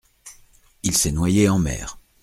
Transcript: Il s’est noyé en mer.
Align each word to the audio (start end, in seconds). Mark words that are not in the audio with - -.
Il 0.81 0.97
s’est 0.97 1.11
noyé 1.11 1.47
en 1.47 1.59
mer. 1.59 1.99